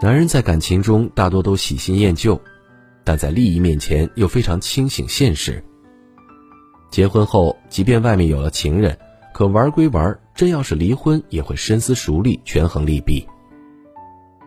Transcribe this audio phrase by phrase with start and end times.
[0.00, 2.40] 男人在感情中大多都喜新厌旧，
[3.04, 5.62] 但在利益面前又非常清醒现实。
[6.90, 8.98] 结婚后，即便外面有了情人，
[9.32, 13.26] 可玩归玩，真要是离婚，也会深思熟虑，权衡利弊。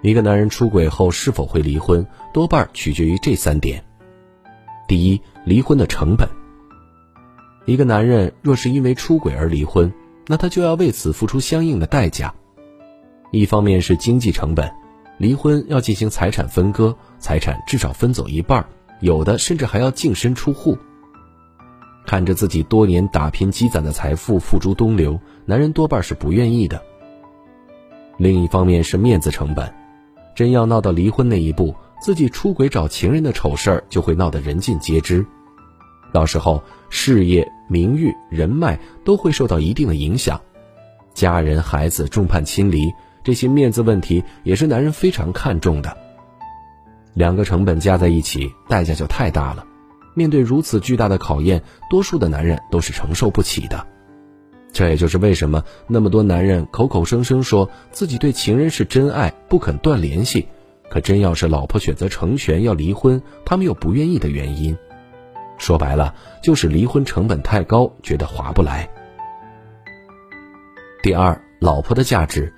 [0.01, 3.83] 一个男人出轨后是否会离婚，多半取决于这三点：
[4.87, 6.27] 第一，离婚的成本。
[7.65, 9.91] 一个男人若是因为出轨而离婚，
[10.27, 12.33] 那他就要为此付出相应的代价。
[13.31, 14.71] 一方面是经济成本，
[15.17, 18.65] 离婚要进行财产分割，财产至少分走一半，
[19.01, 20.77] 有的甚至还要净身出户。
[22.05, 26.81] 看着自己多年打拼积攒的财富付诸东流，男人多半是不愿意的。
[28.17, 29.73] 另一方面是面子成本。
[30.35, 35.25] 真要闹到离婚那一步，自己出轨找情人的丑事儿就会闹得人尽皆知，
[36.13, 40.39] 到时候事业、名誉、人脉都会受到一定的影响，
[41.15, 42.93] 家人、孩子众叛亲离，
[43.27, 45.97] 这些面子问题也是男人非常看重的。
[47.13, 49.65] 两个成本加在一起，代价就太大了。
[50.13, 53.85] 面对如此巨大的考验，多数的男人都是承受不起的。
[54.71, 60.47] 这也就是为什么那么多男人口口声声说自己对情人是真爱，不肯断联系，
[60.89, 64.77] 可真要是老婆选择成全要离婚，他们又不愿意的原因。
[65.57, 68.89] 说白了，就是离婚成本太高，觉得划不来。
[71.03, 72.53] 第二，老婆的价值，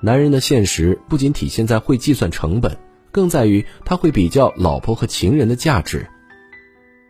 [0.00, 2.76] 男人的现实不仅体现在会计算成本，
[3.10, 6.06] 更在于他会比较老婆和情人的价值。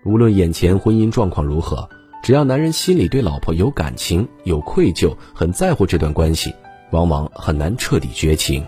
[0.04, 1.88] 无论眼前婚姻状况如何。
[2.20, 6.52] 只要男人心里对老婆有感情、有愧疚，很在乎这段关系，
[6.90, 8.66] 往往很难彻底绝情。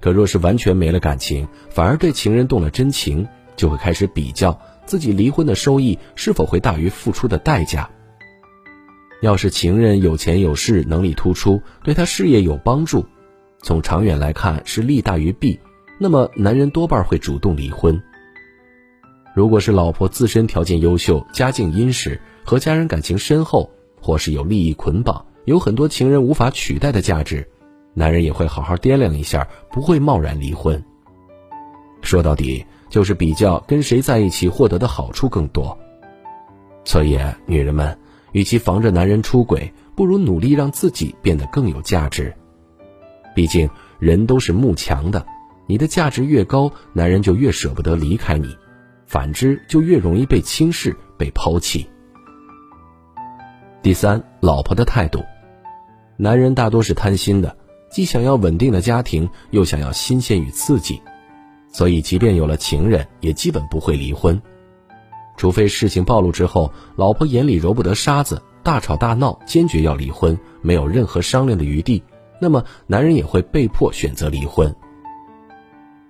[0.00, 7.88] 可若是完全没了感情，反而对情人动了真情，就会开始比较自己离婚的收益是否会大于付出的代价。
[9.24, 13.06] 要是情人有钱有势、能力突出，对他事业有帮助，
[13.62, 15.58] 从长远来看是利大于弊，
[15.98, 17.98] 那么男人多半会主动离婚。
[19.34, 27.48] 如果是老婆自身条件优秀、家境殷实、和家人感情深厚，或是有利益捆绑、有很多情人无法取代的价值，
[27.94, 30.84] 男人也会好好掂量一下，不会贸然离婚。
[32.02, 35.78] 说到底，就是比较跟谁在一起获得的好处更多。
[36.84, 37.96] 所以，女人们，
[38.34, 42.34] 与其防着男人出轨，不如努力让自己变得更有价值。
[43.32, 45.24] 毕竟，人都是慕强的，
[45.66, 48.54] 你的价值越高，男人就越舍不得离开你。
[49.06, 51.88] 反之，就越容易被轻视、被抛弃。
[53.82, 55.22] 第三，老婆的态度，
[56.16, 57.56] 男人大多是贪心的，
[57.88, 61.00] 既想要稳定的家庭，又想要新鲜与刺激，
[61.70, 64.40] 所以即便有了情人，也基本不会离婚，
[65.36, 72.02] 除非事情暴露之后，老婆眼里揉不得沙子，大吵大闹，坚决要离婚，没有任何商量的余地，
[72.40, 74.74] 那么男人也会被迫选择离婚。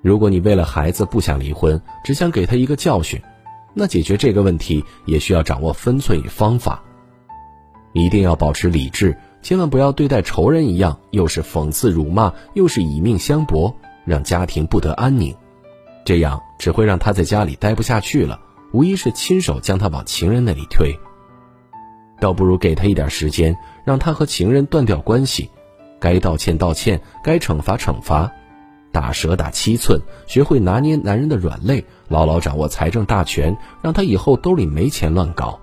[0.03, 3.21] 如果你为了孩子不想离婚，只想给他一个教训，
[3.73, 6.83] 那解决这个问题也需要掌握分寸与方法，
[7.95, 13.75] 一定要保持理智，千万不要对待仇人一样，又是讽刺辱骂，又是以命相搏，
[14.05, 15.35] 让家庭不得安宁，
[16.05, 18.39] 这样只会让他在家里待不下去了，
[18.75, 20.99] 无疑是亲手将他往情人那里推。
[22.19, 25.49] 倒不如给他一点时间，让他和情人断掉关系，
[26.01, 28.33] 该道歉道歉，该惩罚惩罚。
[28.91, 35.61] 打蛇打七寸，学会拿捏男人的软肋，牢牢掌握财政大权，让他以后兜里没钱乱搞。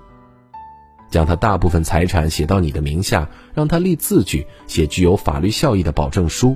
[1.09, 6.55] 将他大部分财产写到你的名下，让他立字据，写具有法律效益的保证书。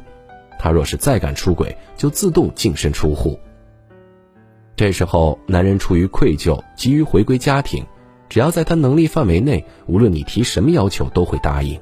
[0.58, 3.38] 他若是再敢出轨，就自动净身出户。
[4.76, 7.86] 这时候，男人出于愧疚，急于回归家庭，
[8.28, 11.80] 只要在他能力范围内，无论你提什么要求，都会答应。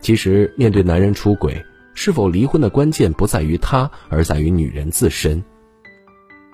[0.00, 5.42] 其实，面对男人出轨，是否离婚的关键不在于他，而在于女人自身。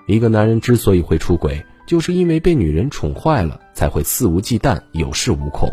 [0.05, 5.71] 一个男人之所以会出轨，就是因为被女人宠坏了，才会肆无忌惮、有恃无恐。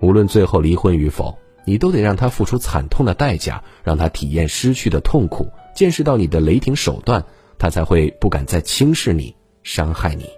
[0.00, 7.24] 无论最后离婚与否，你都得让他付出惨痛的代价，让他体验失去的痛苦，见识到你的雷霆手段，
[7.62, 9.32] 他才会不敢再轻视你、
[9.62, 10.28] 伤害你。